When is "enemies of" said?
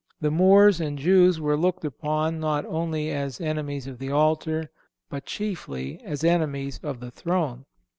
3.39-3.99, 6.23-6.99